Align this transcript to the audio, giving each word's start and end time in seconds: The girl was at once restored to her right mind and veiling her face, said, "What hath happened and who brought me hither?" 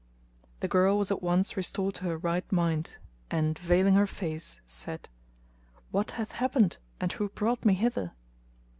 The 0.61 0.67
girl 0.67 0.97
was 0.97 1.11
at 1.11 1.21
once 1.21 1.55
restored 1.55 1.93
to 1.93 2.05
her 2.05 2.17
right 2.17 2.51
mind 2.51 2.97
and 3.29 3.59
veiling 3.59 3.93
her 3.93 4.07
face, 4.07 4.59
said, 4.65 5.09
"What 5.91 6.09
hath 6.17 6.31
happened 6.31 6.77
and 6.99 7.11
who 7.11 7.29
brought 7.29 7.63
me 7.65 7.75
hither?" 7.75 8.11